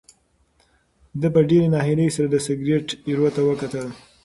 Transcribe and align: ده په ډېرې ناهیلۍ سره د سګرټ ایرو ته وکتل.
ده 1.19 1.27
په 1.33 1.41
ډېرې 1.49 1.67
ناهیلۍ 1.75 2.09
سره 2.15 2.27
د 2.29 2.35
سګرټ 2.45 2.87
ایرو 3.07 3.27
ته 3.35 3.41
وکتل. 3.49 3.87